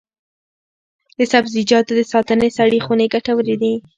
[1.17, 3.73] د سبزیجاتو د ساتنې سړې خونې ګټورې دي.